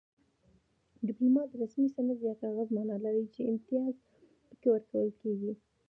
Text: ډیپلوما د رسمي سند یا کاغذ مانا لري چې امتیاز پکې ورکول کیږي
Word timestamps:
ډیپلوما 1.07 1.43
د 1.49 1.53
رسمي 1.61 1.87
سند 1.95 2.19
یا 2.27 2.33
کاغذ 2.41 2.67
مانا 2.75 2.95
لري 3.05 3.25
چې 3.33 3.41
امتیاز 3.51 3.93
پکې 4.49 4.67
ورکول 4.71 5.09
کیږي 5.21 5.51